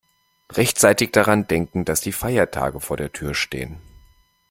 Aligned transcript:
Rechtzeitig 0.51 1.11
daran 1.11 1.45
denken, 1.47 1.85
dass 1.85 2.01
die 2.01 2.11
Feiertage 2.11 2.79
vor 2.79 2.97
der 2.97 3.11
Tür 3.11 3.35
stehen. 3.35 3.77